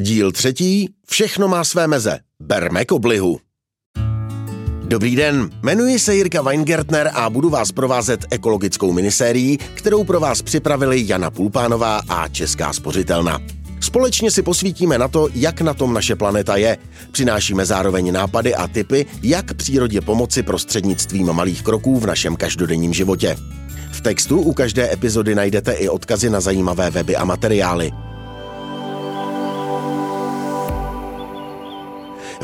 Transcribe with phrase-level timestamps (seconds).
[0.00, 0.88] Díl třetí.
[1.06, 2.18] Všechno má své meze.
[2.42, 3.38] Berme koblihu.
[4.84, 10.42] Dobrý den, jmenuji se Jirka Weingertner a budu vás provázet ekologickou minisérií, kterou pro vás
[10.42, 13.38] připravili Jana Pulpánová a Česká spořitelna.
[13.80, 16.78] Společně si posvítíme na to, jak na tom naše planeta je.
[17.12, 23.36] Přinášíme zároveň nápady a tipy, jak přírodě pomoci prostřednictvím malých kroků v našem každodenním životě.
[23.92, 27.90] V textu u každé epizody najdete i odkazy na zajímavé weby a materiály.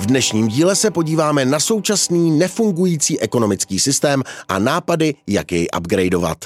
[0.07, 6.39] V dnešním díle se podíváme na současný nefungující ekonomický systém a nápady, jak jej upgradeovat.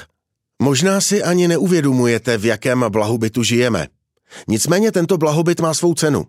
[0.61, 3.87] Možná si ani neuvědomujete, v jakém blahobytu žijeme.
[4.47, 6.25] Nicméně tento blahobyt má svou cenu.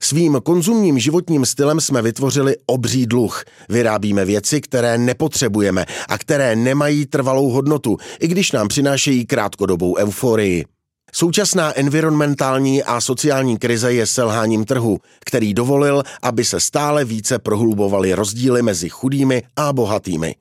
[0.00, 3.44] Svým konzumním životním stylem jsme vytvořili obří dluh.
[3.68, 10.64] Vyrábíme věci, které nepotřebujeme a které nemají trvalou hodnotu, i když nám přinášejí krátkodobou euforii.
[11.12, 18.14] Současná environmentální a sociální krize je selháním trhu, který dovolil, aby se stále více prohlubovaly
[18.14, 20.34] rozdíly mezi chudými a bohatými.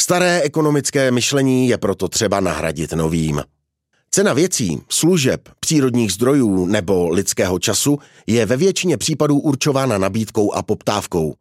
[0.00, 3.42] Staré ekonomické myšlení je proto třeba nahradit novým.
[4.10, 10.62] Cena věcí, služeb, přírodních zdrojů nebo lidského času je ve většině případů určována nabídkou a
[10.62, 11.34] poptávkou.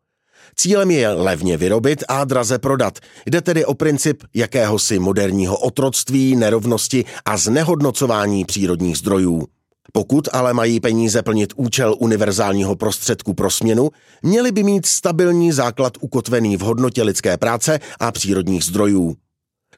[0.56, 3.00] Cílem je levně vyrobit a draze prodat.
[3.26, 9.48] Jde tedy o princip jakéhosi moderního otroctví, nerovnosti a znehodnocování přírodních zdrojů.
[9.92, 13.90] Pokud ale mají peníze plnit účel univerzálního prostředku pro směnu,
[14.22, 19.16] měli by mít stabilní základ ukotvený v hodnotě lidské práce a přírodních zdrojů.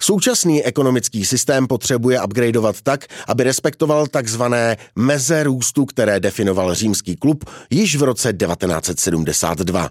[0.02, 7.50] Současný ekonomický systém potřebuje upgradeovat tak, aby respektoval takzvané meze růstu, které definoval římský klub
[7.70, 9.90] již v roce 1972.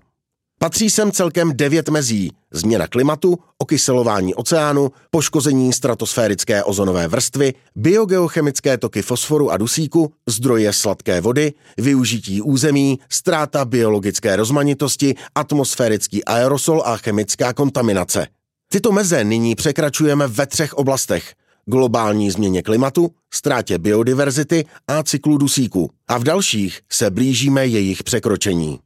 [0.59, 2.33] Patří sem celkem devět mezí.
[2.53, 11.21] Změna klimatu, okyselování oceánu, poškození stratosférické ozonové vrstvy, biogeochemické toky fosforu a dusíku, zdroje sladké
[11.21, 18.27] vody, využití území, ztráta biologické rozmanitosti, atmosférický aerosol a chemická kontaminace.
[18.73, 21.35] Tyto meze nyní překračujeme ve třech oblastech–
[21.67, 25.91] globální změně klimatu, ztrátě biodiverzity a cyklu dusíku.
[26.09, 28.79] A v dalších se blížíme jejich překročení.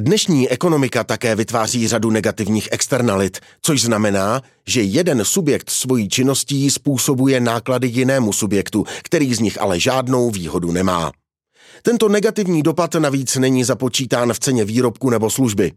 [0.00, 7.40] Dnešní ekonomika také vytváří řadu negativních externalit, což znamená, že jeden subjekt svojí činností způsobuje
[7.40, 11.12] náklady jinému subjektu, který z nich ale žádnou výhodu nemá.
[11.82, 15.72] Tento negativní dopad navíc není započítán v ceně výrobku nebo služby.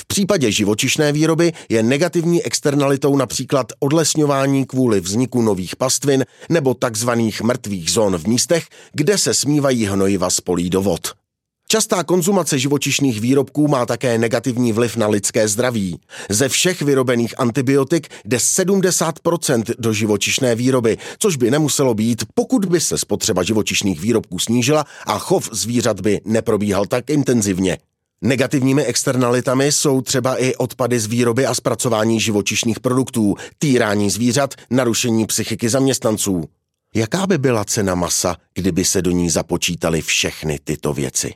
[0.00, 7.42] V případě živočišné výroby je negativní externalitou například odlesňování kvůli vzniku nových pastvin nebo takzvaných
[7.42, 11.23] mrtvých zón v místech, kde se smívají hnojiva z polí do vod.
[11.74, 15.98] Častá konzumace živočišných výrobků má také negativní vliv na lidské zdraví.
[16.30, 22.80] Ze všech vyrobených antibiotik jde 70% do živočišné výroby, což by nemuselo být, pokud by
[22.80, 27.78] se spotřeba živočišných výrobků snížila a chov zvířat by neprobíhal tak intenzivně.
[28.22, 35.26] Negativními externalitami jsou třeba i odpady z výroby a zpracování živočišných produktů, týrání zvířat, narušení
[35.26, 36.44] psychiky zaměstnanců.
[36.94, 41.34] Jaká by byla cena masa, kdyby se do ní započítaly všechny tyto věci?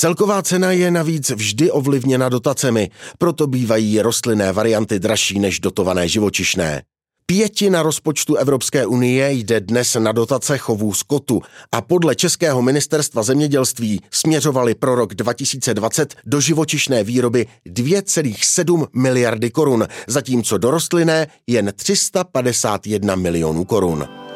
[0.00, 6.82] Celková cena je navíc vždy ovlivněna dotacemi, proto bývají rostlinné varianty dražší než dotované živočišné.
[7.26, 11.42] Pětina rozpočtu Evropské unie jde dnes na dotace chovů skotu
[11.72, 19.86] a podle Českého ministerstva zemědělství směřovali pro rok 2020 do živočišné výroby 2,7 miliardy korun,
[20.06, 24.27] zatímco do rostlinné jen 351 milionů korun.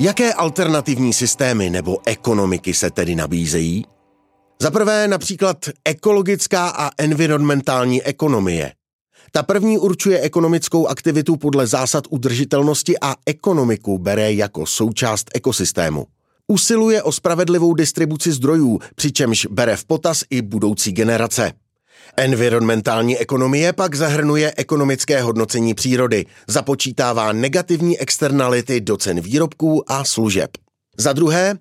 [0.00, 3.84] Jaké alternativní systémy nebo ekonomiky se tedy nabízejí?
[4.62, 8.72] Za prvé například ekologická a environmentální ekonomie.
[9.32, 16.06] Ta první určuje ekonomickou aktivitu podle zásad udržitelnosti a ekonomiku bere jako součást ekosystému.
[16.48, 21.52] Usiluje o spravedlivou distribuci zdrojů, přičemž bere v potaz i budoucí generace.
[22.16, 30.50] Environmentální ekonomie pak zahrnuje ekonomické hodnocení přírody, započítává negativní externality do cen výrobků a služeb.
[30.98, 31.58] Za druhé,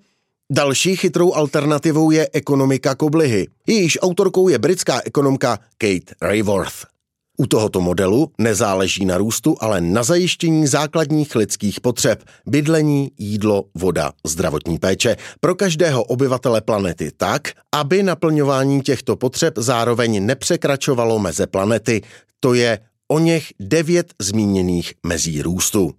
[0.51, 3.47] další chytrou alternativou je ekonomika koblihy.
[3.67, 6.96] Jejíž autorkou je britská ekonomka Kate Rayworth.
[7.39, 14.11] U tohoto modelu nezáleží na růstu, ale na zajištění základních lidských potřeb, bydlení, jídlo, voda,
[14.25, 15.15] zdravotní péče.
[15.39, 17.41] Pro každého obyvatele planety tak,
[17.75, 22.01] aby naplňování těchto potřeb zároveň nepřekračovalo meze planety,
[22.39, 25.93] to je o něch devět zmíněných mezí růstu.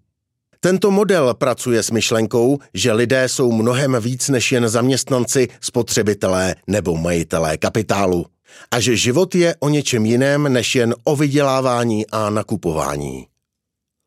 [0.60, 6.96] Tento model pracuje s myšlenkou, že lidé jsou mnohem víc než jen zaměstnanci, spotřebitelé nebo
[6.96, 8.26] majitelé kapitálu
[8.70, 13.26] a že život je o něčem jiném než jen o vydělávání a nakupování.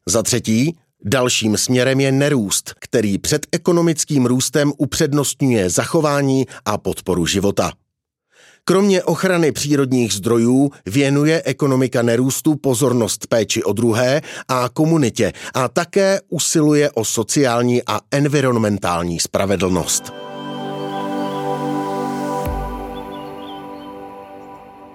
[0.08, 7.72] Za třetí, Dalším směrem je nerůst, který před ekonomickým růstem upřednostňuje zachování a podporu života.
[8.64, 16.20] Kromě ochrany přírodních zdrojů věnuje ekonomika nerůstu pozornost péči o druhé a komunitě a také
[16.30, 20.21] usiluje o sociální a environmentální spravedlnost.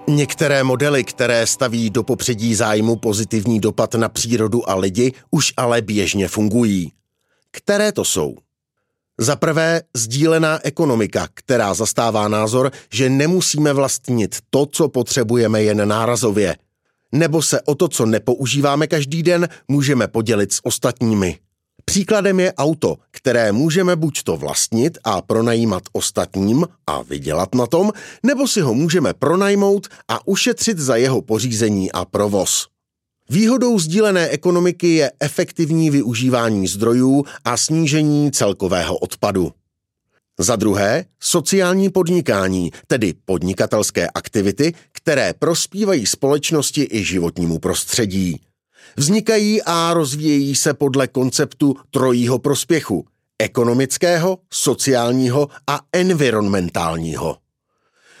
[0.09, 5.81] Některé modely, které staví do popředí zájmu pozitivní dopad na přírodu a lidi, už ale
[5.81, 6.91] běžně fungují.
[7.51, 8.35] Které to jsou?
[9.19, 16.57] Za prvé sdílená ekonomika, která zastává názor, že nemusíme vlastnit to, co potřebujeme jen nárazově.
[17.11, 21.39] Nebo se o to, co nepoužíváme každý den, můžeme podělit s ostatními.
[21.89, 27.91] Příkladem je auto, které můžeme buď to vlastnit a pronajímat ostatním a vydělat na tom,
[28.23, 32.67] nebo si ho můžeme pronajmout a ušetřit za jeho pořízení a provoz.
[33.29, 39.51] Výhodou sdílené ekonomiky je efektivní využívání zdrojů a snížení celkového odpadu.
[40.39, 48.46] Za druhé, sociální podnikání, tedy podnikatelské aktivity, které prospívají společnosti i životnímu prostředí.
[48.99, 53.05] Vznikají a rozvíjejí se podle konceptu trojího prospěchu
[53.39, 57.37] ekonomického, sociálního a environmentálního.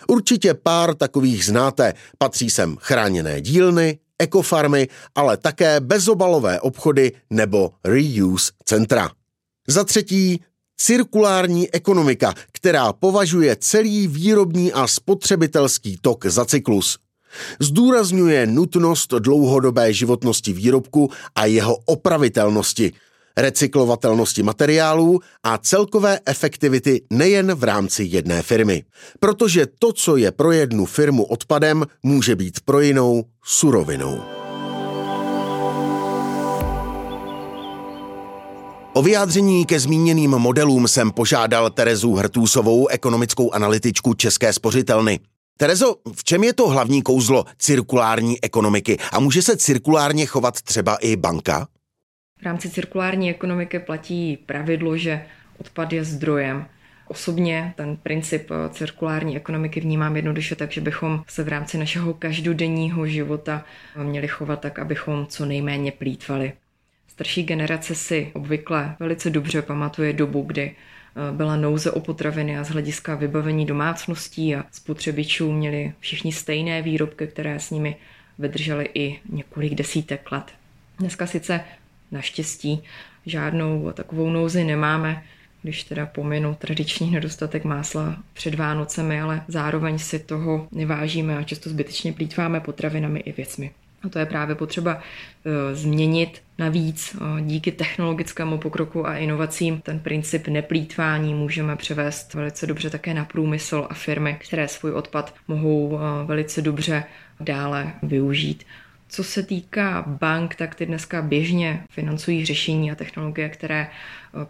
[0.07, 8.51] Určitě pár takových znáte, patří sem chráněné dílny, ekofarmy, ale také bezobalové obchody nebo reuse
[8.65, 9.11] centra.
[9.67, 10.41] Za třetí,
[10.77, 16.97] cirkulární ekonomika, která považuje celý výrobní a spotřebitelský tok za cyklus.
[17.59, 22.93] Zdůrazňuje nutnost dlouhodobé životnosti výrobku a jeho opravitelnosti,
[23.37, 28.83] recyklovatelnosti materiálů a celkové efektivity nejen v rámci jedné firmy.
[29.19, 34.21] Protože to, co je pro jednu firmu odpadem, může být pro jinou surovinou.
[38.97, 45.19] O vyjádření ke zmíněným modelům jsem požádal Terezu Hrtůsovou, ekonomickou analytičku České spořitelny.
[45.57, 50.95] Terezo, v čem je to hlavní kouzlo cirkulární ekonomiky a může se cirkulárně chovat třeba
[50.95, 51.67] i banka?
[52.39, 55.25] V rámci cirkulární ekonomiky platí pravidlo, že
[55.59, 56.65] odpad je zdrojem.
[57.07, 62.13] Osobně ten princip eh, cirkulární ekonomiky vnímám jednoduše tak, že bychom se v rámci našeho
[62.13, 63.65] každodenního života
[64.03, 66.53] měli chovat tak, abychom co nejméně plítvali.
[67.07, 70.75] Starší generace si obvykle velice dobře pamatuje dobu, kdy Eh,
[71.31, 77.27] byla nouze o potraviny a z hlediska vybavení domácností a spotřebičů měli všichni stejné výrobky,
[77.27, 77.95] které s nimi
[78.39, 80.43] vydržely i několik desítek let.
[80.99, 81.61] Dneska sice
[82.11, 82.83] naštěstí
[83.25, 85.23] žádnou takovou nouzi nemáme,
[85.61, 91.69] když teda pominu tradiční nedostatek másla před Vánocemi, ale zároveň si toho nevážíme a často
[91.69, 93.71] zbytečně plítváme potravinami i věcmi.
[94.07, 94.99] A to je právě potřeba
[95.45, 96.41] e, změnit.
[96.57, 103.13] Navíc e, díky technologickému pokroku a inovacím ten princip neplýtvání můžeme převést velice dobře také
[103.13, 107.03] na průmysl a firmy, které svůj odpad mohou e, velice dobře
[107.39, 108.63] dále využít.
[109.09, 113.87] Co se týká bank, tak ty dneska běžně financují řešení a technologie, které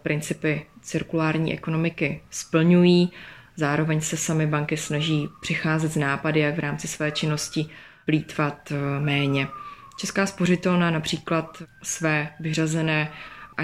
[0.02, 3.12] principy cirkulární ekonomiky splňují.
[3.56, 7.66] Zároveň se sami banky snaží přicházet z nápady, jak v rámci své činnosti
[8.08, 9.48] plítvat eh, méně.
[9.98, 13.12] Česká spořitelna například své vyřazené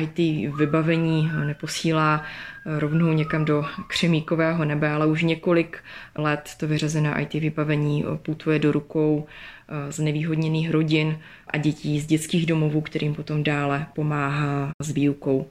[0.01, 0.19] IT
[0.57, 5.79] vybavení neposílá eh, rovnou někam do křemíkového nebe, ale už několik
[6.15, 12.07] let to vyřazené IT vybavení putuje do rukou eh, z nevýhodněných rodin a dětí z
[12.07, 15.47] dětských domovů, kterým potom dále pomáhá s výukou.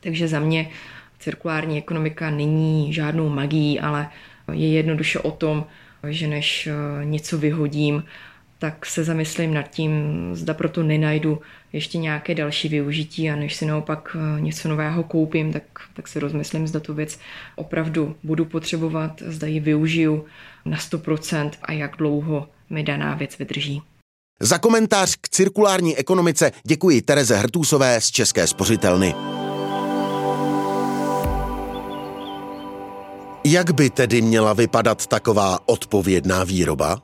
[0.00, 0.70] Takže za mě
[1.18, 4.08] cirkulární ekonomika není žádnou magií, ale
[4.52, 5.66] je jednoduše o tom,
[6.08, 8.04] že než eh, něco vyhodím,
[8.58, 9.92] tak se zamyslím nad tím,
[10.32, 11.40] zda proto nenajdu
[11.72, 15.62] ještě nějaké další využití a než si naopak eh, něco nového koupím, tak,
[15.94, 17.18] tak si rozmyslím, zda tu věc
[17.56, 20.24] opravdu budu potřebovat, zda ji využiju
[20.64, 23.82] na 100% a jak dlouho mi daná věc vydrží.
[24.40, 29.14] Za komentář k cirkulární ekonomice děkuji Tereze Hrtůsové z České spořitelny.
[33.44, 37.02] Jak by tedy měla vypadat taková odpovědná výroba?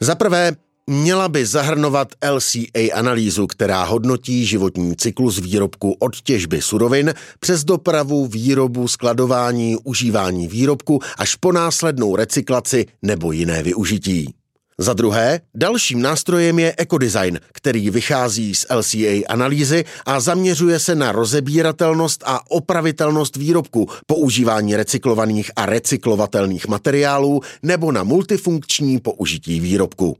[0.00, 0.52] Za prvé,
[0.86, 8.26] měla by zahrnovat LCA analýzu, která hodnotí životní cyklus výrobku od těžby surovin přes dopravu,
[8.26, 14.34] výrobu, skladování, užívání výrobku až po následnou recyklaci nebo jiné využití.
[14.78, 21.12] Za druhé, dalším nástrojem je ekodesign, který vychází z LCA analýzy a zaměřuje se na
[21.12, 30.16] rozebíratelnost a opravitelnost výrobku, používání recyklovaných a recyklovatelných materiálů nebo na multifunkční použití výrobku.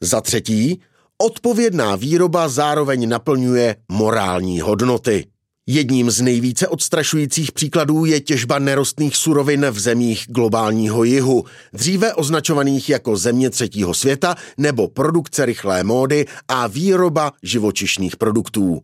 [0.00, 0.80] Za třetí,
[1.22, 5.26] Odpovědná výroba zároveň naplňuje morální hodnoty.
[5.66, 12.88] Jedním z nejvíce odstrašujících příkladů je těžba nerostných surovin v zemích globálního jihu, dříve označovaných
[12.88, 18.82] jako země třetího světa nebo produkce rychlé módy a výroba živočišných produktů.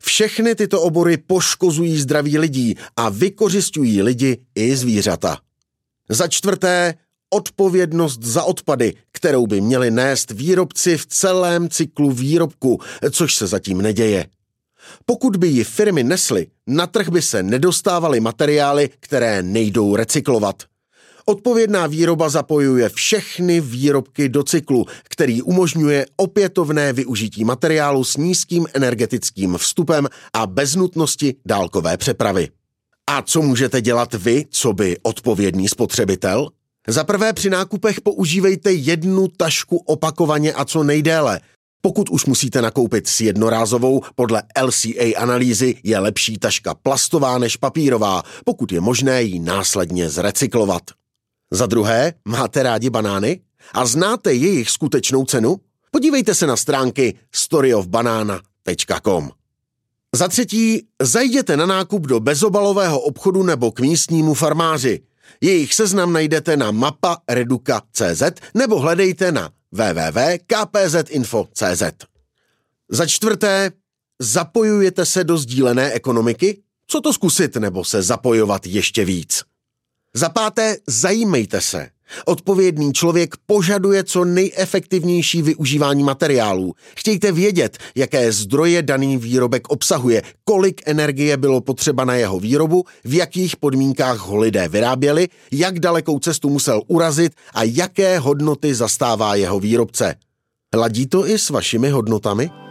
[0.00, 5.38] Všechny tyto obory poškozují zdraví lidí a vykořišťují lidi i zvířata.
[6.08, 6.94] Za čtvrté,
[7.30, 12.80] odpovědnost za odpady, kterou by měli nést výrobci v celém cyklu výrobku,
[13.10, 14.26] což se zatím neděje.
[15.06, 20.62] Pokud by ji firmy nesly, na trh by se nedostávaly materiály, které nejdou recyklovat.
[21.28, 29.56] Odpovědná výroba zapojuje všechny výrobky do cyklu, který umožňuje opětovné využití materiálu s nízkým energetickým
[29.56, 32.48] vstupem a bez nutnosti dálkové přepravy.
[33.10, 36.48] A co můžete dělat vy, co by odpovědný spotřebitel?
[36.88, 41.40] Za prvé při nákupech používejte jednu tašku opakovaně a co nejdéle.
[41.86, 48.22] Pokud už musíte nakoupit s jednorázovou, podle LCA analýzy je lepší taška plastová než papírová,
[48.44, 50.82] pokud je možné ji následně zrecyklovat.
[51.50, 53.40] Za druhé, máte rádi banány?
[53.72, 55.56] A znáte jejich skutečnou cenu?
[55.90, 59.30] Podívejte se na stránky storyofbanana.com.
[60.14, 65.00] Za třetí, zajděte na nákup do bezobalového obchodu nebo k místnímu farmáři.
[65.40, 68.22] Jejich seznam najdete na mapa reduka.cz
[68.54, 71.82] nebo hledejte na www.kpzinfo.cz.
[72.88, 73.70] Za čtvrté,
[74.18, 76.62] zapojujete se do sdílené ekonomiky?
[76.86, 79.42] Co to zkusit nebo se zapojovat ještě víc?
[80.14, 81.90] Za páté, zajímejte se.
[82.24, 86.74] Odpovědný člověk požaduje co nejefektivnější využívání materiálů.
[86.96, 93.14] Chtějte vědět, jaké zdroje daný výrobek obsahuje, kolik energie bylo potřeba na jeho výrobu, v
[93.14, 99.60] jakých podmínkách ho lidé vyráběli, jak dalekou cestu musel urazit a jaké hodnoty zastává jeho
[99.60, 100.14] výrobce.
[100.76, 102.65] Ladí to i s vašimi hodnotami?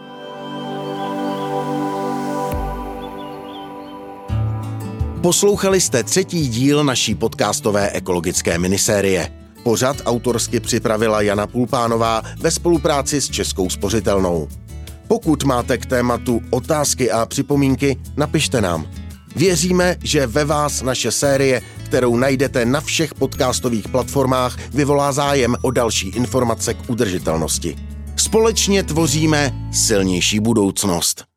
[5.25, 9.31] Poslouchali jste třetí díl naší podcastové ekologické minisérie.
[9.63, 14.47] Pořad autorsky připravila Jana Pulpánová ve spolupráci s Českou spořitelnou.
[15.07, 18.87] Pokud máte k tématu otázky a připomínky, napište nám.
[19.35, 25.71] Věříme, že ve vás naše série, kterou najdete na všech podcastových platformách, vyvolá zájem o
[25.71, 27.75] další informace k udržitelnosti.
[28.15, 31.34] Společně tvoříme silnější budoucnost.